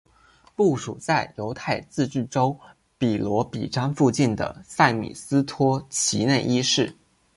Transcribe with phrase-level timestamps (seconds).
[0.55, 2.59] 部署在犹太自治州
[2.97, 6.97] 比罗比詹附近的塞米斯托齐内伊市。